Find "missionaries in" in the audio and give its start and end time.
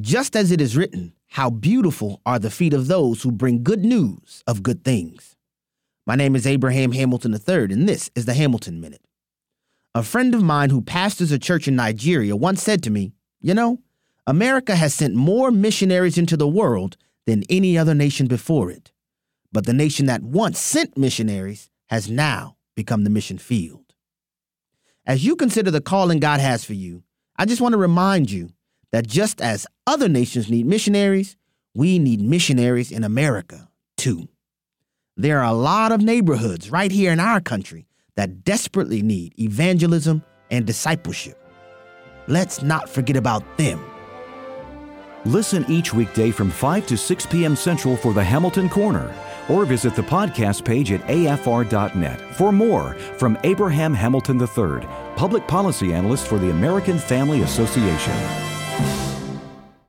32.20-33.04